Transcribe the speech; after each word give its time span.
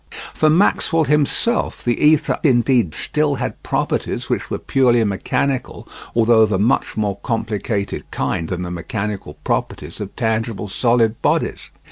For 0.33 0.49
Maxwell 0.49 1.03
himself 1.03 1.83
the 1.83 2.01
ether 2.03 2.39
indeed 2.41 2.95
still 2.95 3.35
had 3.35 3.61
properties 3.61 4.29
which 4.29 4.49
were 4.49 4.57
purely 4.57 5.03
mechanical, 5.03 5.87
although 6.15 6.39
of 6.41 6.51
a 6.51 6.57
much 6.57 6.97
more 6.97 7.19
complicated 7.19 8.09
kind 8.09 8.49
than 8.49 8.63
the 8.63 8.71
mechanical 8.71 9.35
properties 9.43 10.01
of 10.01 10.15
tangible 10.15 10.67
solid 10.67 11.21
bodies. 11.21 11.69